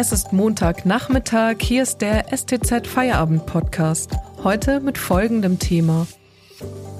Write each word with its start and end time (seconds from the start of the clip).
Es 0.00 0.12
ist 0.12 0.32
Montagnachmittag, 0.32 1.56
hier 1.60 1.82
ist 1.82 2.02
der 2.02 2.26
STZ 2.30 2.86
Feierabend 2.86 3.46
Podcast. 3.46 4.12
Heute 4.44 4.78
mit 4.78 4.96
folgendem 4.96 5.58
Thema. 5.58 6.06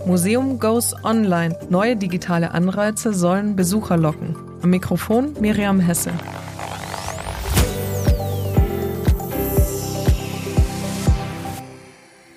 Museum 0.04 0.58
goes 0.58 0.96
online. 1.04 1.56
Neue 1.70 1.94
digitale 1.94 2.50
Anreize 2.50 3.14
sollen 3.14 3.54
Besucher 3.54 3.96
locken. 3.96 4.34
Am 4.62 4.70
Mikrofon 4.70 5.34
Miriam 5.38 5.78
Hesse. 5.78 6.10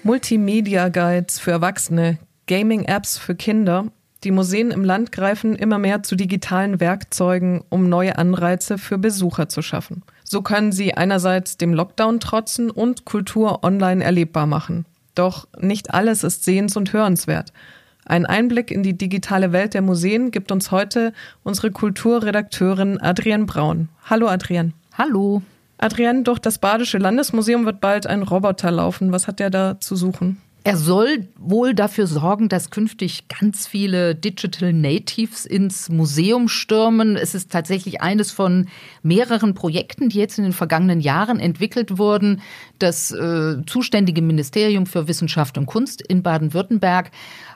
Multimedia-Guides 0.03 1.39
für 1.39 1.49
Erwachsene, 1.49 2.19
Gaming-Apps 2.45 3.17
für 3.17 3.33
Kinder. 3.33 3.85
Die 4.23 4.29
Museen 4.29 4.69
im 4.69 4.85
Land 4.85 5.11
greifen 5.11 5.55
immer 5.55 5.79
mehr 5.79 6.03
zu 6.03 6.15
digitalen 6.15 6.79
Werkzeugen, 6.79 7.63
um 7.69 7.89
neue 7.89 8.19
Anreize 8.19 8.77
für 8.77 8.99
Besucher 8.99 9.49
zu 9.49 9.63
schaffen. 9.63 10.03
So 10.31 10.41
können 10.41 10.71
sie 10.71 10.93
einerseits 10.93 11.57
dem 11.57 11.73
Lockdown 11.73 12.21
trotzen 12.21 12.71
und 12.71 13.03
Kultur 13.03 13.65
online 13.65 14.01
erlebbar 14.01 14.45
machen. 14.45 14.85
Doch 15.13 15.45
nicht 15.59 15.93
alles 15.93 16.23
ist 16.23 16.45
sehens- 16.45 16.77
und 16.77 16.93
hörenswert. 16.93 17.51
Ein 18.05 18.25
Einblick 18.25 18.71
in 18.71 18.81
die 18.81 18.97
digitale 18.97 19.51
Welt 19.51 19.73
der 19.73 19.81
Museen 19.81 20.31
gibt 20.31 20.53
uns 20.53 20.71
heute 20.71 21.11
unsere 21.43 21.69
Kulturredakteurin 21.71 22.97
Adrienne 23.01 23.43
Braun. 23.43 23.89
Hallo 24.09 24.29
Adrienne. 24.29 24.71
Hallo. 24.97 25.41
Adrienne, 25.77 26.23
durch 26.23 26.39
das 26.39 26.59
Badische 26.59 26.97
Landesmuseum 26.97 27.65
wird 27.65 27.81
bald 27.81 28.07
ein 28.07 28.23
Roboter 28.23 28.71
laufen. 28.71 29.11
Was 29.11 29.27
hat 29.27 29.41
der 29.41 29.49
da 29.49 29.81
zu 29.81 29.97
suchen? 29.97 30.37
Er 30.63 30.77
soll 30.77 31.27
wohl 31.39 31.73
dafür 31.73 32.05
sorgen, 32.05 32.47
dass 32.47 32.69
künftig 32.69 33.27
ganz 33.27 33.65
viele 33.65 34.13
Digital 34.13 34.73
Natives 34.73 35.47
ins 35.47 35.89
Museum 35.89 36.47
stürmen. 36.49 37.15
Es 37.15 37.33
ist 37.33 37.51
tatsächlich 37.51 38.01
eines 38.01 38.31
von 38.31 38.67
mehreren 39.01 39.55
Projekten, 39.55 40.09
die 40.09 40.19
jetzt 40.19 40.37
in 40.37 40.43
den 40.43 40.53
vergangenen 40.53 40.99
Jahren 40.99 41.39
entwickelt 41.39 41.97
wurden. 41.97 42.41
Das 42.77 43.11
äh, 43.11 43.57
zuständige 43.65 44.21
Ministerium 44.21 44.85
für 44.85 45.07
Wissenschaft 45.07 45.57
und 45.57 45.65
Kunst 45.65 46.01
in 46.01 46.21
Baden-Württemberg 46.21 47.09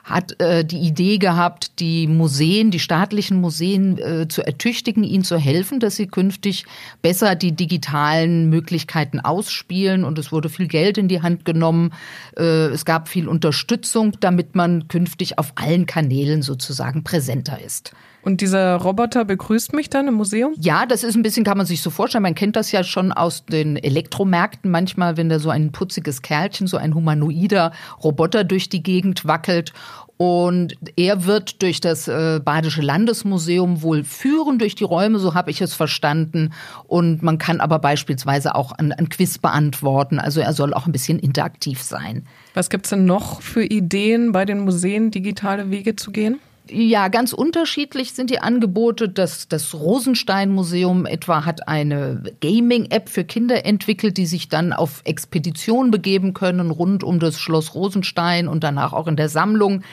hat 0.06 0.40
äh, 0.40 0.64
die 0.64 0.78
Idee 0.78 1.18
gehabt, 1.18 1.80
die 1.80 2.06
Museen, 2.06 2.70
die 2.70 2.78
staatlichen 2.78 3.40
Museen 3.40 3.98
äh, 3.98 4.28
zu 4.28 4.46
ertüchtigen, 4.46 5.02
ihnen 5.02 5.24
zu 5.24 5.36
helfen, 5.36 5.80
dass 5.80 5.96
sie 5.96 6.06
künftig 6.06 6.64
besser 7.02 7.34
die 7.34 7.50
digitalen 7.52 8.48
Möglichkeiten 8.48 9.18
ausspielen. 9.18 10.04
Und 10.04 10.18
es 10.20 10.30
wurde 10.30 10.48
viel 10.48 10.68
Geld 10.68 10.96
in 10.96 11.08
die 11.08 11.22
Hand 11.22 11.44
genommen. 11.44 11.92
Äh, 12.36 12.68
es 12.68 12.84
gab 12.84 12.95
viel 13.04 13.28
Unterstützung, 13.28 14.12
damit 14.20 14.54
man 14.54 14.88
künftig 14.88 15.38
auf 15.38 15.52
allen 15.56 15.86
Kanälen 15.86 16.42
sozusagen 16.42 17.04
präsenter 17.04 17.60
ist. 17.60 17.92
Und 18.26 18.40
dieser 18.40 18.74
Roboter 18.74 19.24
begrüßt 19.24 19.72
mich 19.72 19.88
dann 19.88 20.08
im 20.08 20.14
Museum? 20.14 20.52
Ja, 20.58 20.84
das 20.84 21.04
ist 21.04 21.14
ein 21.14 21.22
bisschen, 21.22 21.44
kann 21.44 21.56
man 21.56 21.64
sich 21.64 21.80
so 21.80 21.90
vorstellen. 21.90 22.22
Man 22.22 22.34
kennt 22.34 22.56
das 22.56 22.72
ja 22.72 22.82
schon 22.82 23.12
aus 23.12 23.44
den 23.44 23.76
Elektromärkten 23.76 24.68
manchmal, 24.68 25.16
wenn 25.16 25.28
da 25.28 25.38
so 25.38 25.50
ein 25.50 25.70
putziges 25.70 26.22
Kerlchen, 26.22 26.66
so 26.66 26.76
ein 26.76 26.96
humanoider 26.96 27.70
Roboter 28.02 28.42
durch 28.42 28.68
die 28.68 28.82
Gegend 28.82 29.26
wackelt. 29.26 29.72
Und 30.18 30.76
er 30.96 31.26
wird 31.26 31.60
durch 31.62 31.80
das 31.80 32.08
äh, 32.08 32.40
Badische 32.42 32.80
Landesmuseum 32.80 33.82
wohl 33.82 34.02
führen 34.02 34.58
durch 34.58 34.74
die 34.74 34.84
Räume, 34.84 35.18
so 35.18 35.34
habe 35.34 35.50
ich 35.50 35.60
es 35.60 35.74
verstanden. 35.74 36.52
Und 36.86 37.22
man 37.22 37.36
kann 37.36 37.60
aber 37.60 37.78
beispielsweise 37.78 38.54
auch 38.54 38.72
ein, 38.72 38.92
ein 38.92 39.10
Quiz 39.10 39.38
beantworten. 39.38 40.18
Also 40.18 40.40
er 40.40 40.54
soll 40.54 40.72
auch 40.72 40.86
ein 40.86 40.92
bisschen 40.92 41.18
interaktiv 41.18 41.82
sein. 41.82 42.26
Was 42.54 42.70
gibt's 42.70 42.90
denn 42.90 43.04
noch 43.04 43.42
für 43.42 43.64
Ideen 43.64 44.32
bei 44.32 44.46
den 44.46 44.60
Museen, 44.60 45.10
digitale 45.10 45.70
Wege 45.70 45.96
zu 45.96 46.10
gehen? 46.10 46.38
Ja, 46.68 47.08
ganz 47.08 47.32
unterschiedlich 47.32 48.12
sind 48.12 48.30
die 48.30 48.40
Angebote. 48.40 49.08
Das, 49.08 49.46
das 49.46 49.72
Rosenstein-Museum 49.74 51.06
etwa 51.06 51.44
hat 51.44 51.68
eine 51.68 52.22
Gaming-App 52.40 53.08
für 53.08 53.24
Kinder 53.24 53.64
entwickelt, 53.64 54.16
die 54.16 54.26
sich 54.26 54.48
dann 54.48 54.72
auf 54.72 55.02
Expedition 55.04 55.92
begeben 55.92 56.34
können 56.34 56.70
rund 56.70 57.04
um 57.04 57.20
das 57.20 57.38
Schloss 57.38 57.74
Rosenstein 57.74 58.48
und 58.48 58.64
danach 58.64 58.92
auch 58.92 59.06
in 59.06 59.16
der 59.16 59.28
Sammlung. 59.28 59.84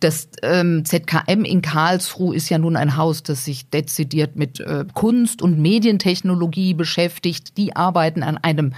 Das 0.00 0.28
ähm, 0.42 0.84
ZKM 0.84 1.44
in 1.44 1.60
Karlsruhe 1.60 2.34
ist 2.34 2.48
ja 2.48 2.58
nun 2.58 2.76
ein 2.76 2.96
Haus, 2.96 3.22
das 3.22 3.44
sich 3.44 3.68
dezidiert 3.68 4.36
mit 4.36 4.60
äh, 4.60 4.84
Kunst 4.94 5.42
und 5.42 5.58
Medientechnologie 5.58 6.74
beschäftigt. 6.74 7.56
Die 7.56 7.74
arbeiten 7.74 8.22
an 8.22 8.38
einem 8.38 8.74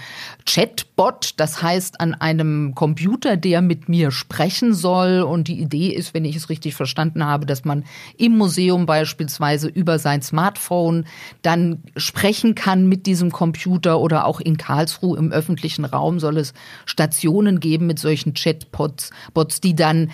Chatbot, 0.47 1.35
das 1.37 1.63
heißt 1.63 2.01
an 2.01 2.15
einem 2.15 2.75
Computer, 2.75 3.37
der 3.37 3.61
mit 3.61 3.89
mir 3.89 4.11
sprechen 4.11 4.73
soll. 4.73 5.21
Und 5.21 5.49
die 5.49 5.61
Idee 5.61 5.89
ist, 5.89 6.15
wenn 6.15 6.25
ich 6.25 6.37
es 6.37 6.49
richtig 6.49 6.75
verstanden 6.75 7.25
habe, 7.25 7.45
dass 7.45 7.65
man 7.65 7.85
im 8.17 8.39
Museum 8.39 8.87
beispielsweise 8.87 9.69
über 9.69 9.99
sein 9.99 10.23
Smartphone 10.23 11.05
dann 11.43 11.83
sprechen 11.97 12.55
kann 12.55 12.89
mit 12.89 13.05
diesem 13.07 13.31
Computer 13.31 14.01
oder 14.01 14.25
auch 14.25 14.41
in 14.41 14.57
Karlsruhe 14.57 15.19
im 15.19 15.33
öffentlichen 15.33 15.85
Raum 15.85 16.19
soll 16.19 16.39
es 16.39 16.55
Stationen 16.87 17.61
geben 17.61 17.87
mit 17.87 17.99
solchen 17.99 18.33
Chatbots, 18.33 19.11
Bots, 19.35 19.61
die 19.61 19.75
dann 19.75 20.11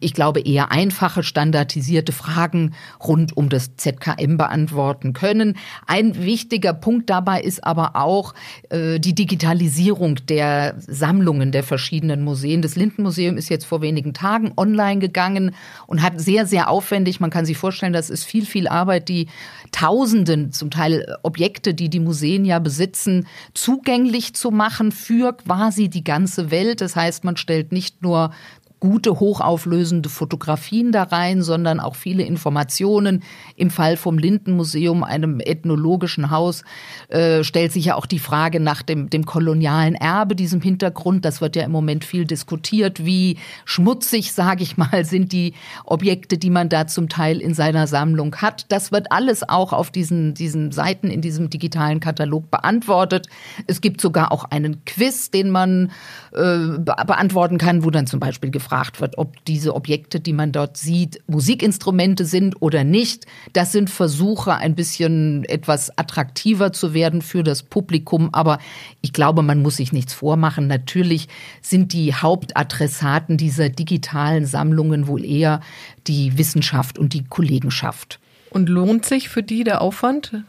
ich 0.00 0.14
glaube, 0.14 0.40
eher 0.40 0.70
einfache, 0.70 1.24
standardisierte 1.24 2.12
Fragen 2.12 2.74
rund 3.02 3.36
um 3.36 3.48
das 3.48 3.74
ZKM 3.76 4.36
beantworten 4.36 5.14
können. 5.14 5.56
Ein 5.86 6.22
wichtiger 6.22 6.74
Punkt 6.74 7.10
dabei 7.10 7.40
ist 7.40 7.64
aber 7.64 7.96
auch 7.96 8.34
äh, 8.70 9.00
die 9.00 9.14
Digitalisierung 9.14 10.16
der 10.26 10.76
Sammlungen 10.78 11.50
der 11.50 11.64
verschiedenen 11.64 12.22
Museen. 12.22 12.62
Das 12.62 12.76
Lindenmuseum 12.76 13.36
ist 13.36 13.48
jetzt 13.48 13.64
vor 13.64 13.82
wenigen 13.82 14.14
Tagen 14.14 14.52
online 14.56 15.00
gegangen 15.00 15.54
und 15.88 16.02
hat 16.02 16.20
sehr, 16.20 16.46
sehr 16.46 16.68
aufwendig, 16.68 17.18
man 17.18 17.30
kann 17.30 17.44
sich 17.44 17.58
vorstellen, 17.58 17.92
das 17.92 18.10
ist 18.10 18.24
viel, 18.24 18.46
viel 18.46 18.68
Arbeit, 18.68 19.08
die 19.08 19.26
Tausenden, 19.72 20.52
zum 20.52 20.70
Teil 20.70 21.16
Objekte, 21.22 21.74
die 21.74 21.88
die 21.88 22.00
Museen 22.00 22.44
ja 22.44 22.58
besitzen, 22.58 23.26
zugänglich 23.54 24.34
zu 24.34 24.50
machen 24.50 24.92
für 24.92 25.32
quasi 25.36 25.88
die 25.88 26.04
ganze 26.04 26.50
Welt. 26.50 26.80
Das 26.80 26.96
heißt, 26.96 27.24
man 27.24 27.36
stellt 27.36 27.72
nicht 27.72 28.02
nur 28.02 28.32
gute, 28.80 29.18
hochauflösende 29.18 30.08
Fotografien 30.08 30.92
da 30.92 31.04
rein, 31.04 31.42
sondern 31.42 31.80
auch 31.80 31.96
viele 31.96 32.22
Informationen. 32.22 33.22
Im 33.56 33.70
Fall 33.70 33.96
vom 33.96 34.18
Lindenmuseum, 34.18 35.02
einem 35.02 35.40
ethnologischen 35.40 36.30
Haus, 36.30 36.62
äh, 37.08 37.42
stellt 37.42 37.72
sich 37.72 37.86
ja 37.86 37.96
auch 37.96 38.06
die 38.06 38.20
Frage 38.20 38.60
nach 38.60 38.82
dem, 38.82 39.10
dem 39.10 39.26
kolonialen 39.26 39.94
Erbe, 39.94 40.36
diesem 40.36 40.60
Hintergrund. 40.60 41.24
Das 41.24 41.40
wird 41.40 41.56
ja 41.56 41.64
im 41.64 41.72
Moment 41.72 42.04
viel 42.04 42.24
diskutiert. 42.24 43.04
Wie 43.04 43.38
schmutzig, 43.64 44.32
sage 44.38 44.62
ich 44.62 44.76
mal, 44.76 45.04
sind 45.04 45.32
die 45.32 45.54
Objekte, 45.84 46.38
die 46.38 46.50
man 46.50 46.68
da 46.68 46.86
zum 46.86 47.08
Teil 47.08 47.40
in 47.40 47.54
seiner 47.54 47.86
Sammlung 47.86 48.36
hat. 48.36 48.66
Das 48.68 48.92
wird 48.92 49.10
alles 49.10 49.48
auch 49.48 49.72
auf 49.72 49.90
diesen, 49.90 50.34
diesen 50.34 50.70
Seiten 50.70 51.08
in 51.08 51.20
diesem 51.20 51.50
digitalen 51.50 51.98
Katalog 51.98 52.50
beantwortet. 52.50 53.26
Es 53.66 53.80
gibt 53.80 54.00
sogar 54.00 54.30
auch 54.30 54.44
einen 54.44 54.84
Quiz, 54.84 55.30
den 55.30 55.50
man 55.50 55.90
äh, 56.32 56.78
beantworten 56.78 57.58
kann, 57.58 57.84
wo 57.84 57.90
dann 57.90 58.06
zum 58.06 58.20
Beispiel 58.20 58.50
gefragt 58.50 58.67
gefragt 58.68 59.00
wird, 59.00 59.16
ob 59.16 59.42
diese 59.46 59.74
Objekte, 59.74 60.20
die 60.20 60.34
man 60.34 60.52
dort 60.52 60.76
sieht, 60.76 61.22
Musikinstrumente 61.26 62.26
sind 62.26 62.60
oder 62.60 62.84
nicht. 62.84 63.24
Das 63.54 63.72
sind 63.72 63.88
Versuche, 63.88 64.54
ein 64.56 64.74
bisschen 64.74 65.44
etwas 65.44 65.96
attraktiver 65.96 66.72
zu 66.72 66.92
werden 66.92 67.22
für 67.22 67.42
das 67.42 67.62
Publikum. 67.62 68.28
Aber 68.32 68.58
ich 69.00 69.14
glaube, 69.14 69.42
man 69.42 69.62
muss 69.62 69.76
sich 69.76 69.92
nichts 69.92 70.12
vormachen. 70.12 70.66
Natürlich 70.66 71.28
sind 71.62 71.94
die 71.94 72.14
Hauptadressaten 72.14 73.38
dieser 73.38 73.70
digitalen 73.70 74.44
Sammlungen 74.44 75.06
wohl 75.06 75.24
eher 75.24 75.60
die 76.06 76.36
Wissenschaft 76.36 76.98
und 76.98 77.14
die 77.14 77.24
Kollegenschaft. 77.24 78.20
Und 78.50 78.68
lohnt 78.68 79.06
sich 79.06 79.30
für 79.30 79.42
die 79.42 79.64
der 79.64 79.80
Aufwand? 79.80 80.44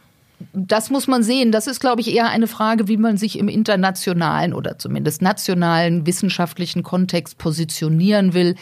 Das 0.52 0.90
muss 0.90 1.06
man 1.06 1.22
sehen. 1.22 1.52
Das 1.52 1.66
ist, 1.66 1.80
glaube 1.80 2.00
ich, 2.00 2.14
eher 2.14 2.28
eine 2.28 2.46
Frage, 2.46 2.88
wie 2.88 2.96
man 2.96 3.16
sich 3.16 3.38
im 3.38 3.48
internationalen 3.48 4.54
oder 4.54 4.78
zumindest 4.78 5.22
nationalen 5.22 6.06
wissenschaftlichen 6.06 6.82
Kontext 6.82 7.38
positionieren 7.38 8.32
will. 8.32 8.56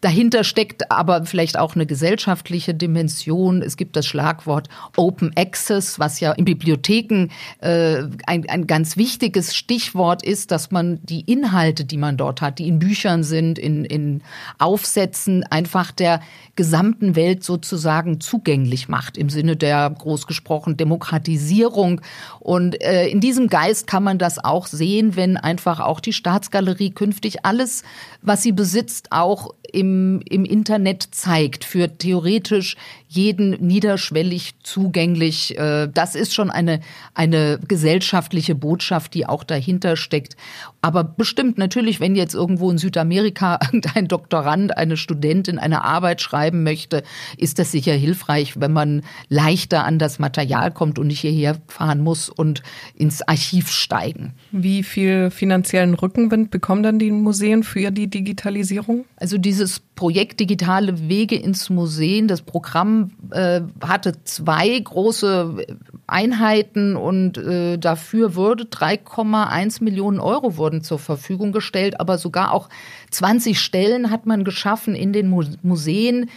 Dahinter 0.00 0.44
steckt 0.44 0.90
aber 0.90 1.24
vielleicht 1.24 1.58
auch 1.58 1.74
eine 1.74 1.86
gesellschaftliche 1.86 2.74
Dimension. 2.74 3.62
Es 3.62 3.76
gibt 3.76 3.96
das 3.96 4.06
Schlagwort 4.06 4.68
Open 4.96 5.32
Access, 5.36 5.98
was 5.98 6.20
ja 6.20 6.32
in 6.32 6.44
Bibliotheken 6.44 7.28
äh, 7.60 8.04
ein, 8.26 8.48
ein 8.48 8.66
ganz 8.66 8.96
wichtiges 8.96 9.54
Stichwort 9.54 10.24
ist, 10.24 10.50
dass 10.50 10.70
man 10.70 10.98
die 11.02 11.20
Inhalte, 11.20 11.84
die 11.84 11.98
man 11.98 12.16
dort 12.16 12.40
hat, 12.40 12.58
die 12.58 12.68
in 12.68 12.78
Büchern 12.78 13.22
sind, 13.22 13.58
in, 13.58 13.84
in 13.84 14.22
Aufsätzen, 14.58 15.44
einfach 15.44 15.92
der 15.92 16.20
gesamten 16.56 17.16
Welt 17.16 17.44
sozusagen 17.44 18.20
zugänglich 18.20 18.88
macht, 18.88 19.16
im 19.16 19.30
Sinne 19.30 19.56
der 19.56 19.88
großgesprochen 19.90 20.76
Demokratisierung. 21.20 22.00
Und 22.40 22.80
äh, 22.82 23.06
in 23.08 23.20
diesem 23.20 23.48
Geist 23.48 23.86
kann 23.86 24.02
man 24.02 24.18
das 24.18 24.42
auch 24.42 24.66
sehen, 24.66 25.16
wenn 25.16 25.36
einfach 25.36 25.80
auch 25.80 26.00
die 26.00 26.12
Staatsgalerie 26.12 26.90
künftig 26.90 27.44
alles, 27.44 27.82
was 28.22 28.42
sie 28.42 28.52
besitzt, 28.52 29.08
auch 29.10 29.54
im, 29.72 30.20
im 30.28 30.44
Internet 30.44 31.08
zeigt, 31.12 31.64
für 31.64 31.96
theoretisch 31.96 32.76
jeden 33.08 33.50
niederschwellig 33.66 34.54
zugänglich. 34.62 35.58
Äh, 35.58 35.88
das 35.92 36.14
ist 36.14 36.34
schon 36.34 36.50
eine, 36.50 36.80
eine 37.14 37.58
gesellschaftliche 37.66 38.54
Botschaft, 38.54 39.14
die 39.14 39.26
auch 39.26 39.44
dahinter 39.44 39.96
steckt. 39.96 40.36
Aber 40.80 41.04
bestimmt 41.04 41.58
natürlich, 41.58 42.00
wenn 42.00 42.14
jetzt 42.14 42.34
irgendwo 42.34 42.70
in 42.70 42.78
Südamerika 42.78 43.58
ein 43.94 44.08
Doktorand, 44.08 44.76
eine 44.76 44.96
Studentin 44.96 45.58
eine 45.58 45.84
Arbeit 45.84 46.20
schreiben 46.20 46.62
möchte, 46.62 47.02
ist 47.36 47.58
das 47.58 47.72
sicher 47.72 47.94
hilfreich, 47.94 48.60
wenn 48.60 48.72
man 48.72 49.02
leichter 49.28 49.84
an 49.84 49.98
das 49.98 50.18
Material 50.18 50.70
kommt 50.70 50.98
und 50.98 51.09
nicht 51.10 51.20
hierher 51.20 51.56
fahren 51.66 52.00
muss 52.00 52.28
und 52.28 52.62
ins 52.94 53.22
Archiv 53.22 53.70
steigen. 53.70 54.34
Wie 54.52 54.82
viel 54.82 55.30
finanziellen 55.30 55.94
Rückenwind 55.94 56.50
bekommen 56.50 56.82
dann 56.82 56.98
die 56.98 57.10
Museen 57.10 57.62
für 57.62 57.90
die 57.90 58.08
Digitalisierung? 58.08 59.04
Also 59.16 59.36
dieses 59.36 59.80
Projekt 59.80 60.40
Digitale 60.40 61.08
Wege 61.08 61.36
ins 61.36 61.68
Museen, 61.68 62.26
das 62.26 62.42
Programm 62.42 63.10
äh, 63.32 63.60
hatte 63.82 64.24
zwei 64.24 64.78
große 64.78 65.66
Einheiten 66.06 66.96
und 66.96 67.36
äh, 67.36 67.76
dafür 67.76 68.34
wurde 68.34 68.64
3,1 68.64 69.84
Millionen 69.84 70.18
Euro 70.18 70.56
wurden 70.56 70.82
zur 70.82 70.98
Verfügung 70.98 71.52
gestellt, 71.52 72.00
aber 72.00 72.16
sogar 72.16 72.52
auch 72.52 72.68
20 73.10 73.60
Stellen 73.60 74.10
hat 74.10 74.26
man 74.26 74.44
geschaffen 74.44 74.94
in 74.94 75.12
den 75.12 75.28
Museen 75.62 76.30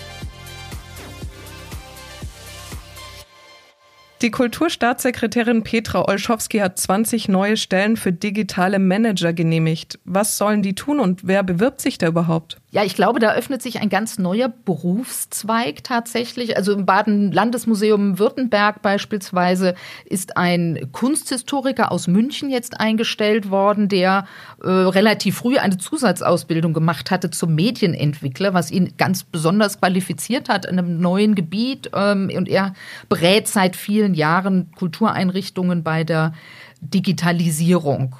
Die 4.24 4.32
Kulturstaatssekretärin 4.32 5.64
Petra 5.64 6.08
Olschowski 6.08 6.58
hat 6.58 6.80
20 6.80 7.30
neue 7.30 7.56
Stellen 7.56 7.98
für 7.98 8.12
digitale 8.12 8.80
Manager 8.80 9.32
genehmigt. 9.32 10.00
Was 10.06 10.40
sollen 10.40 10.64
die 10.64 10.74
tun 10.74 11.00
und 11.00 11.28
wer 11.28 11.44
bewirbt 11.44 11.82
sich 11.82 12.00
da 12.00 12.08
überhaupt? 12.08 12.58
Ja, 12.70 12.84
ich 12.84 12.96
glaube, 12.96 13.22
da 13.22 13.34
öffnet 13.34 13.62
sich 13.62 13.80
ein 13.80 13.88
ganz 13.88 14.20
neuer 14.20 14.50
Berufszweig 14.50 15.86
tatsächlich. 15.86 16.58
Also 16.58 16.74
im 16.74 16.86
Baden-Landesmuseum 16.86 18.20
Württemberg 18.20 18.82
beispielsweise 18.82 19.74
ist 20.04 20.36
ein 20.36 20.90
Kunsthistoriker 20.92 21.94
aus 21.94 22.08
München 22.08 22.50
jetzt 22.50 22.78
eingestellt 22.78 23.50
worden, 23.50 23.88
der 23.88 24.28
äh, 24.62 24.70
relativ 24.70 25.38
früh 25.38 25.58
eine 25.58 25.78
Zusatzausbildung 25.78 26.74
gemacht 26.74 27.10
hatte 27.10 27.30
zum 27.30 27.56
Medienentwickler, 27.56 28.54
was 28.54 28.70
ihn 28.70 28.96
ganz 28.98 29.24
besonders 29.24 29.80
qualifiziert 29.80 30.50
hat 30.50 30.66
in 30.66 30.78
einem 30.78 31.00
neuen 31.00 31.36
Gebiet. 31.36 31.92
Ähm, 31.94 32.30
und 32.36 32.50
er 32.50 32.74
berät 33.08 33.48
seit 33.48 33.78
vielen 33.78 34.14
Jahren 34.14 34.72
Kultureinrichtungen 34.76 35.84
bei 35.84 36.04
der 36.04 36.34
Digitalisierung. 36.82 38.14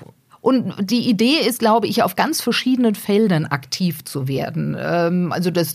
Und 0.48 0.76
die 0.80 1.10
Idee 1.10 1.46
ist, 1.46 1.60
glaube 1.60 1.88
ich, 1.88 2.04
auf 2.04 2.16
ganz 2.16 2.40
verschiedenen 2.40 2.96
Feldern 2.96 3.44
aktiv 3.48 4.06
zu 4.06 4.30
werden. 4.30 4.78
Ähm, 4.80 5.34
also 5.34 5.52
das 5.52 5.74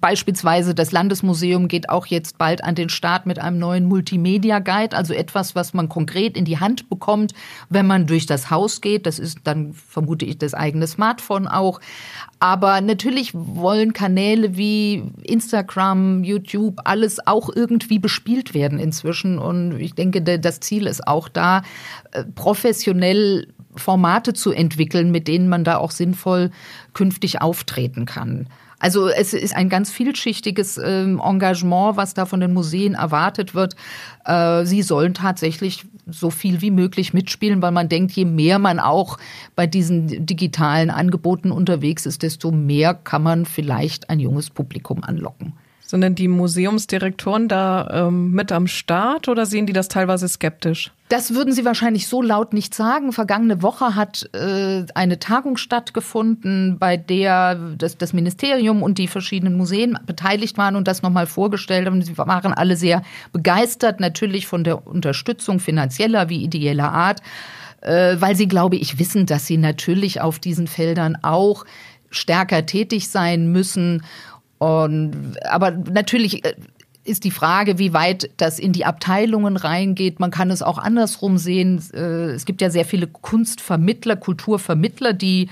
beispielsweise 0.00 0.74
das 0.74 0.90
Landesmuseum 0.90 1.68
geht 1.68 1.90
auch 1.90 2.06
jetzt 2.06 2.38
bald 2.38 2.64
an 2.64 2.74
den 2.74 2.88
Start 2.88 3.26
mit 3.26 3.38
einem 3.38 3.58
neuen 3.58 3.84
Multimedia 3.84 4.60
Guide, 4.60 4.96
also 4.96 5.12
etwas, 5.12 5.54
was 5.54 5.74
man 5.74 5.90
konkret 5.90 6.34
in 6.34 6.46
die 6.46 6.58
Hand 6.58 6.88
bekommt, 6.88 7.34
wenn 7.68 7.86
man 7.86 8.06
durch 8.06 8.24
das 8.24 8.50
Haus 8.50 8.80
geht. 8.80 9.04
Das 9.04 9.18
ist 9.18 9.40
dann 9.44 9.74
vermute 9.74 10.24
ich 10.24 10.38
das 10.38 10.54
eigene 10.54 10.86
Smartphone 10.86 11.46
auch. 11.46 11.78
Aber 12.40 12.80
natürlich 12.80 13.32
wollen 13.34 13.92
Kanäle 13.92 14.56
wie 14.56 15.12
Instagram, 15.24 16.24
YouTube, 16.24 16.80
alles 16.84 17.26
auch 17.26 17.50
irgendwie 17.54 17.98
bespielt 17.98 18.54
werden 18.54 18.78
inzwischen. 18.78 19.38
Und 19.38 19.78
ich 19.78 19.94
denke, 19.94 20.22
das 20.22 20.60
Ziel 20.60 20.86
ist 20.86 21.06
auch 21.06 21.28
da, 21.28 21.60
äh, 22.12 22.24
professionell 22.24 23.48
Formate 23.80 24.32
zu 24.32 24.52
entwickeln, 24.52 25.10
mit 25.10 25.28
denen 25.28 25.48
man 25.48 25.64
da 25.64 25.78
auch 25.78 25.90
sinnvoll 25.90 26.50
künftig 26.94 27.40
auftreten 27.40 28.06
kann. 28.06 28.48
Also 28.78 29.08
es 29.08 29.32
ist 29.32 29.56
ein 29.56 29.68
ganz 29.68 29.90
vielschichtiges 29.90 30.76
äh, 30.76 31.04
Engagement, 31.04 31.96
was 31.96 32.12
da 32.12 32.26
von 32.26 32.40
den 32.40 32.52
Museen 32.52 32.94
erwartet 32.94 33.54
wird. 33.54 33.74
Äh, 34.26 34.64
sie 34.64 34.82
sollen 34.82 35.14
tatsächlich 35.14 35.86
so 36.06 36.30
viel 36.30 36.60
wie 36.60 36.70
möglich 36.70 37.14
mitspielen, 37.14 37.62
weil 37.62 37.72
man 37.72 37.88
denkt, 37.88 38.12
je 38.12 38.26
mehr 38.26 38.58
man 38.58 38.78
auch 38.78 39.18
bei 39.54 39.66
diesen 39.66 40.26
digitalen 40.26 40.90
Angeboten 40.90 41.50
unterwegs 41.50 42.06
ist, 42.06 42.22
desto 42.22 42.52
mehr 42.52 42.94
kann 42.94 43.22
man 43.22 43.46
vielleicht 43.46 44.10
ein 44.10 44.20
junges 44.20 44.50
Publikum 44.50 45.02
anlocken. 45.02 45.54
Sind 45.86 46.00
denn 46.00 46.16
die 46.16 46.26
Museumsdirektoren 46.26 47.46
da 47.46 48.06
ähm, 48.08 48.32
mit 48.32 48.50
am 48.50 48.66
Start 48.66 49.28
oder 49.28 49.46
sehen 49.46 49.66
die 49.66 49.72
das 49.72 49.86
teilweise 49.86 50.26
skeptisch? 50.26 50.90
Das 51.08 51.32
würden 51.32 51.52
Sie 51.52 51.64
wahrscheinlich 51.64 52.08
so 52.08 52.20
laut 52.20 52.52
nicht 52.52 52.74
sagen. 52.74 53.12
Vergangene 53.12 53.62
Woche 53.62 53.94
hat 53.94 54.28
äh, 54.34 54.84
eine 54.96 55.20
Tagung 55.20 55.56
stattgefunden, 55.56 56.78
bei 56.80 56.96
der 56.96 57.54
das, 57.54 57.96
das 57.96 58.12
Ministerium 58.12 58.82
und 58.82 58.98
die 58.98 59.06
verschiedenen 59.06 59.56
Museen 59.56 59.96
beteiligt 60.04 60.58
waren 60.58 60.74
und 60.74 60.88
das 60.88 61.02
nochmal 61.02 61.26
vorgestellt 61.26 61.86
haben. 61.86 62.02
Sie 62.02 62.18
waren 62.18 62.52
alle 62.52 62.76
sehr 62.76 63.02
begeistert, 63.32 64.00
natürlich 64.00 64.48
von 64.48 64.64
der 64.64 64.88
Unterstützung 64.88 65.60
finanzieller 65.60 66.28
wie 66.28 66.42
ideeller 66.42 66.90
Art, 66.90 67.20
äh, 67.82 68.16
weil 68.18 68.34
sie, 68.34 68.48
glaube 68.48 68.74
ich, 68.74 68.98
wissen, 68.98 69.26
dass 69.26 69.46
sie 69.46 69.56
natürlich 69.56 70.20
auf 70.20 70.40
diesen 70.40 70.66
Feldern 70.66 71.16
auch 71.22 71.64
stärker 72.10 72.66
tätig 72.66 73.08
sein 73.08 73.52
müssen 73.52 74.02
und, 74.58 75.34
aber 75.44 75.70
natürlich 75.70 76.44
äh, 76.44 76.54
ist 77.04 77.24
die 77.24 77.30
Frage, 77.30 77.78
wie 77.78 77.92
weit 77.92 78.30
das 78.36 78.58
in 78.58 78.72
die 78.72 78.84
Abteilungen 78.84 79.56
reingeht. 79.56 80.18
Man 80.18 80.30
kann 80.30 80.50
es 80.50 80.62
auch 80.62 80.78
andersrum 80.78 81.38
sehen. 81.38 81.82
Äh, 81.94 82.32
es 82.32 82.44
gibt 82.44 82.60
ja 82.60 82.70
sehr 82.70 82.84
viele 82.84 83.06
Kunstvermittler, 83.06 84.16
Kulturvermittler, 84.16 85.12
die 85.12 85.48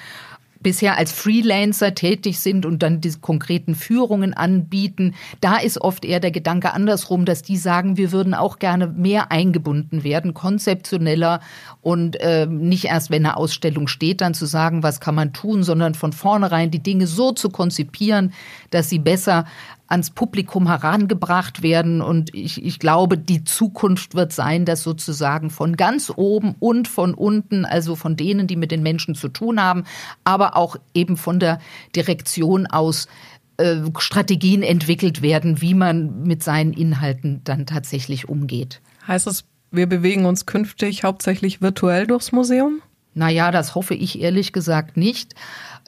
bisher 0.64 0.98
als 0.98 1.12
Freelancer 1.12 1.94
tätig 1.94 2.40
sind 2.40 2.66
und 2.66 2.82
dann 2.82 3.00
diese 3.00 3.20
konkreten 3.20 3.76
Führungen 3.76 4.34
anbieten. 4.34 5.14
Da 5.40 5.58
ist 5.58 5.80
oft 5.80 6.04
eher 6.04 6.18
der 6.18 6.32
Gedanke 6.32 6.72
andersrum, 6.72 7.24
dass 7.24 7.42
die 7.42 7.56
sagen, 7.56 7.96
wir 7.96 8.10
würden 8.10 8.34
auch 8.34 8.58
gerne 8.58 8.88
mehr 8.88 9.30
eingebunden 9.30 10.02
werden, 10.02 10.34
konzeptioneller 10.34 11.38
und 11.82 12.20
äh, 12.20 12.46
nicht 12.46 12.86
erst, 12.86 13.10
wenn 13.10 13.24
eine 13.24 13.36
Ausstellung 13.36 13.86
steht, 13.86 14.20
dann 14.20 14.34
zu 14.34 14.46
sagen, 14.46 14.82
was 14.82 14.98
kann 14.98 15.14
man 15.14 15.32
tun, 15.32 15.62
sondern 15.62 15.94
von 15.94 16.12
vornherein 16.12 16.72
die 16.72 16.82
Dinge 16.82 17.06
so 17.06 17.30
zu 17.30 17.50
konzipieren, 17.50 18.32
dass 18.70 18.90
sie 18.90 18.98
besser 18.98 19.44
ans 19.86 20.10
Publikum 20.10 20.66
herangebracht 20.66 21.62
werden. 21.62 22.00
Und 22.00 22.34
ich, 22.34 22.64
ich 22.64 22.78
glaube, 22.78 23.18
die 23.18 23.44
Zukunft 23.44 24.14
wird 24.14 24.32
sein, 24.32 24.64
dass 24.64 24.82
sozusagen 24.82 25.50
von 25.50 25.76
ganz 25.76 26.12
oben 26.14 26.54
und 26.58 26.88
von 26.88 27.14
unten, 27.14 27.64
also 27.64 27.96
von 27.96 28.16
denen, 28.16 28.46
die 28.46 28.56
mit 28.56 28.70
den 28.70 28.82
Menschen 28.82 29.14
zu 29.14 29.28
tun 29.28 29.62
haben, 29.62 29.84
aber 30.24 30.56
auch 30.56 30.76
eben 30.94 31.16
von 31.16 31.38
der 31.38 31.58
Direktion 31.94 32.66
aus 32.66 33.08
äh, 33.56 33.76
Strategien 33.98 34.62
entwickelt 34.62 35.22
werden, 35.22 35.60
wie 35.60 35.74
man 35.74 36.22
mit 36.22 36.42
seinen 36.42 36.72
Inhalten 36.72 37.42
dann 37.44 37.66
tatsächlich 37.66 38.28
umgeht. 38.28 38.80
Heißt 39.06 39.26
es, 39.26 39.44
wir 39.70 39.86
bewegen 39.86 40.24
uns 40.24 40.46
künftig 40.46 41.04
hauptsächlich 41.04 41.60
virtuell 41.60 42.06
durchs 42.06 42.32
Museum? 42.32 42.80
Naja, 43.14 43.52
das 43.52 43.74
hoffe 43.74 43.94
ich 43.94 44.20
ehrlich 44.20 44.52
gesagt 44.52 44.96
nicht. 44.96 45.34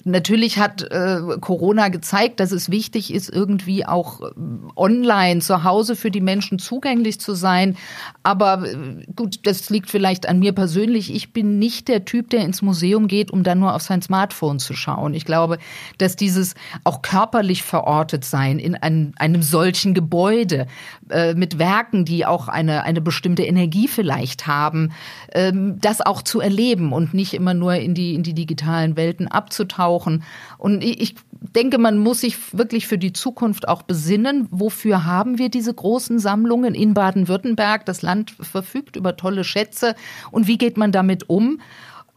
Natürlich 0.05 0.59
hat 0.59 0.83
äh, 0.83 1.21
Corona 1.41 1.89
gezeigt, 1.89 2.39
dass 2.41 2.53
es 2.53 2.71
wichtig 2.71 3.13
ist, 3.13 3.31
irgendwie 3.31 3.87
auch 3.87 4.21
äh, 4.21 4.31
online 4.77 5.41
zu 5.41 5.65
Hause 5.65 5.97
für 5.97 6.11
die 6.11 6.21
Menschen 6.21 6.59
zugänglich 6.59 7.19
zu 7.19 7.35
sein. 7.35 7.77
Aber 8.23 8.69
äh, 8.69 9.07
gut, 9.17 9.41
das 9.45 9.71
liegt 9.71 9.91
vielleicht 9.91 10.29
an 10.29 10.39
mir 10.39 10.53
persönlich. 10.53 11.15
Ich 11.15 11.33
bin 11.33 11.59
nicht 11.59 11.89
der 11.89 12.05
Typ, 12.05 12.31
der 12.31 12.45
ins 12.45 12.61
Museum 12.61 13.09
geht, 13.09 13.31
um 13.31 13.43
dann 13.43 13.59
nur 13.59 13.75
auf 13.75 13.83
sein 13.83 14.03
Smartphone 14.03 14.59
zu 14.59 14.75
schauen. 14.75 15.15
Ich 15.15 15.25
glaube, 15.25 15.59
dass 15.99 16.15
dieses 16.15 16.55
auch 16.85 17.01
körperlich 17.01 17.63
verortet 17.63 18.25
sein 18.25 18.59
in 18.59 18.75
einem, 18.75 19.13
einem 19.17 19.43
solchen 19.43 19.95
Gebäude 19.95 20.67
äh, 21.09 21.35
mit 21.35 21.59
Werken, 21.59 22.05
die 22.05 22.27
auch 22.27 22.49
eine, 22.49 22.85
eine 22.85 23.01
bestimmte 23.01 23.45
Energie 23.45 23.89
vielleicht 23.89 24.47
haben, 24.47 24.93
ähm, 25.33 25.79
das 25.81 26.01
auch 26.03 26.21
zu 26.21 26.41
erleben 26.41 26.93
und 26.93 27.15
nicht 27.15 27.33
immer 27.33 27.55
nur 27.55 27.75
in 27.75 27.95
die, 27.95 28.15
in 28.15 28.23
die 28.23 28.35
digitalen 28.35 28.97
Welten 28.97 29.27
abzutauchen 29.27 29.86
brauchen. 29.87 30.25
Und 30.59 30.83
ich 30.83 31.15
denke, 31.31 31.79
man 31.79 31.99
muss 31.99 32.23
sich 32.23 32.37
wirklich 32.57 32.87
für 32.87 32.99
die 32.99 33.13
Zukunft 33.13 33.69
auch 33.69 33.83
besinnen, 33.83 34.49
wofür 34.51 35.05
haben 35.05 35.39
wir 35.39 35.49
diese 35.49 35.73
großen 35.73 36.19
Sammlungen 36.19 36.75
in 36.75 36.93
Baden-Württemberg? 36.93 37.87
Das 37.87 38.03
Land 38.03 38.35
verfügt 38.41 38.97
über 38.97 39.17
tolle 39.17 39.45
Schätze. 39.45 39.95
Und 40.33 40.49
wie 40.49 40.59
geht 40.59 40.77
man 40.77 40.91
damit 40.91 41.29
um? 41.31 41.61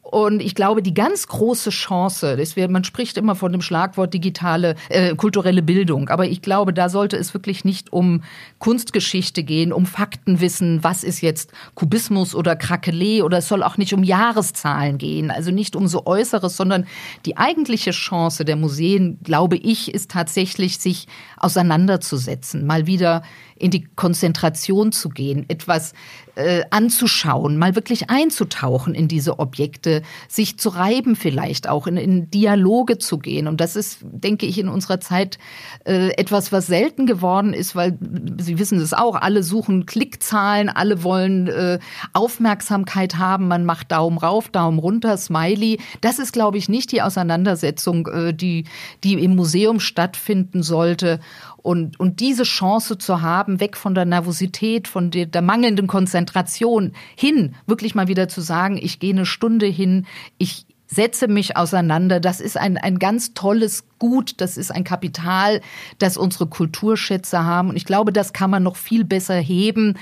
Und 0.09 0.41
ich 0.41 0.55
glaube, 0.55 0.81
die 0.81 0.95
ganz 0.95 1.27
große 1.27 1.69
Chance, 1.69 2.35
das 2.35 2.55
wär, 2.55 2.67
man 2.67 2.83
spricht 2.83 3.15
immer 3.17 3.35
von 3.35 3.51
dem 3.51 3.61
Schlagwort 3.61 4.11
digitale, 4.11 4.75
äh, 4.89 5.13
kulturelle 5.13 5.61
Bildung, 5.61 6.09
aber 6.09 6.25
ich 6.25 6.41
glaube, 6.41 6.73
da 6.73 6.89
sollte 6.89 7.15
es 7.15 7.35
wirklich 7.35 7.63
nicht 7.63 7.93
um 7.93 8.23
Kunstgeschichte 8.57 9.43
gehen, 9.43 9.71
um 9.71 9.85
Faktenwissen, 9.85 10.83
was 10.83 11.03
ist 11.03 11.21
jetzt 11.21 11.51
Kubismus 11.75 12.33
oder 12.33 12.53
Krakelé 12.53 13.21
oder 13.21 13.37
es 13.37 13.47
soll 13.47 13.61
auch 13.61 13.77
nicht 13.77 13.93
um 13.93 14.03
Jahreszahlen 14.03 14.97
gehen, 14.97 15.29
also 15.29 15.51
nicht 15.51 15.75
um 15.75 15.87
so 15.87 16.07
Äußeres, 16.07 16.57
sondern 16.57 16.87
die 17.27 17.37
eigentliche 17.37 17.91
Chance 17.91 18.45
der 18.45 18.55
Museen, 18.55 19.19
glaube 19.23 19.57
ich, 19.57 19.93
ist 19.93 20.09
tatsächlich, 20.09 20.79
sich 20.79 21.07
auseinanderzusetzen, 21.37 22.65
mal 22.65 22.87
wieder 22.87 23.21
in 23.59 23.71
die 23.71 23.83
Konzentration 23.95 24.91
zu 24.91 25.09
gehen, 25.09 25.45
etwas 25.49 25.93
äh, 26.39 26.63
anzuschauen, 26.69 27.57
mal 27.57 27.75
wirklich 27.75 28.09
einzutauchen 28.09 28.95
in 28.95 29.09
diese 29.09 29.39
Objekte, 29.39 30.01
sich 30.29 30.57
zu 30.57 30.69
reiben 30.69 31.17
vielleicht 31.17 31.67
auch, 31.67 31.85
in, 31.85 31.97
in 31.97 32.31
Dialoge 32.31 32.97
zu 32.97 33.17
gehen. 33.17 33.47
Und 33.47 33.59
das 33.59 33.75
ist, 33.75 33.99
denke 34.01 34.45
ich, 34.45 34.57
in 34.57 34.69
unserer 34.69 35.01
Zeit 35.01 35.37
äh, 35.85 36.11
etwas, 36.11 36.53
was 36.53 36.67
selten 36.67 37.05
geworden 37.05 37.53
ist, 37.53 37.75
weil 37.75 37.97
Sie 38.39 38.57
wissen 38.57 38.79
es 38.79 38.93
auch, 38.93 39.15
alle 39.15 39.43
suchen 39.43 39.85
Klickzahlen, 39.85 40.69
alle 40.69 41.03
wollen 41.03 41.47
äh, 41.47 41.79
Aufmerksamkeit 42.13 43.17
haben, 43.17 43.49
man 43.49 43.65
macht 43.65 43.91
Daumen 43.91 44.17
rauf, 44.17 44.47
Daumen 44.47 44.79
runter, 44.79 45.17
Smiley. 45.17 45.79
Das 45.99 46.19
ist, 46.19 46.31
glaube 46.31 46.57
ich, 46.57 46.69
nicht 46.69 46.93
die 46.93 47.01
Auseinandersetzung, 47.01 48.07
äh, 48.07 48.33
die, 48.33 48.63
die 49.03 49.21
im 49.21 49.35
Museum 49.35 49.81
stattfinden 49.81 50.63
sollte. 50.63 51.19
Und, 51.61 51.99
und 51.99 52.19
diese 52.19 52.43
Chance 52.43 52.97
zu 52.97 53.21
haben, 53.21 53.59
weg 53.59 53.75
von 53.75 53.93
der 53.93 54.05
Nervosität, 54.05 54.87
von 54.87 55.11
der, 55.11 55.25
der 55.25 55.41
mangelnden 55.41 55.87
Konzentration 55.87 56.93
hin, 57.15 57.55
wirklich 57.65 57.95
mal 57.95 58.07
wieder 58.07 58.27
zu 58.27 58.41
sagen, 58.41 58.77
ich 58.81 58.99
gehe 58.99 59.13
eine 59.13 59.25
Stunde 59.25 59.65
hin, 59.65 60.05
ich 60.37 60.65
setze 60.87 61.27
mich 61.27 61.55
auseinander. 61.55 62.19
Das 62.19 62.39
ist 62.39 62.57
ein, 62.57 62.77
ein 62.77 62.99
ganz 62.99 63.33
tolles 63.33 63.85
Gut, 63.99 64.35
das 64.37 64.57
ist 64.57 64.71
ein 64.71 64.83
Kapital, 64.83 65.61
das 65.99 66.17
unsere 66.17 66.47
Kulturschätze 66.47 67.43
haben. 67.43 67.69
Und 67.69 67.75
ich 67.75 67.85
glaube, 67.85 68.11
das 68.11 68.33
kann 68.33 68.49
man 68.49 68.63
noch 68.63 68.75
viel 68.75 69.03
besser 69.03 69.35
heben. 69.35 69.97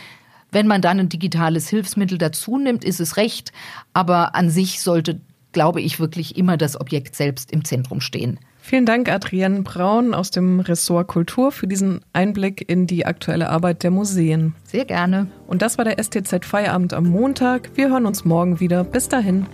Wenn 0.52 0.68
man 0.68 0.82
dann 0.82 1.00
ein 1.00 1.10
digitales 1.10 1.68
Hilfsmittel 1.68 2.18
dazu 2.18 2.58
nimmt, 2.58 2.86
ist 2.86 3.02
es 3.02 3.18
recht. 3.18 3.52
Aber 3.94 4.34
an 4.36 4.50
sich 4.50 4.82
sollte, 4.82 5.20
glaube 5.52 5.82
ich, 5.82 6.00
wirklich 6.00 6.38
immer 6.38 6.56
das 6.56 6.80
Objekt 6.80 7.16
selbst 7.16 7.52
im 7.52 7.66
Zentrum 7.66 8.00
stehen. 8.00 8.40
Vielen 8.68 8.86
Dank, 8.86 9.10
Adrienne 9.10 9.62
Braun 9.62 10.14
aus 10.14 10.30
dem 10.30 10.60
Ressort 10.60 11.08
Kultur, 11.08 11.54
für 11.54 11.68
diesen 11.68 12.02
Einblick 12.12 12.70
in 12.70 12.86
die 12.86 13.06
aktuelle 13.06 13.48
Arbeit 13.48 13.82
der 13.84 13.92
Museen. 13.92 14.56
Sehr 14.66 14.84
gerne. 14.84 15.28
Und 15.48 15.62
das 15.62 15.78
war 15.78 15.86
der 15.86 16.04
STZ 16.04 16.44
Feierabend 16.44 16.94
am 16.94 17.06
Montag. 17.06 17.70
Wir 17.76 17.90
hören 17.90 18.06
uns 18.06 18.26
morgen 18.26 18.60
wieder. 18.60 18.84
Bis 18.84 19.08
dahin. 19.08 19.46